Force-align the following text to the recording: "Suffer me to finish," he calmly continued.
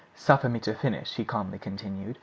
"Suffer 0.15 0.49
me 0.49 0.59
to 0.61 0.73
finish," 0.73 1.13
he 1.13 1.23
calmly 1.23 1.59
continued. 1.59 2.17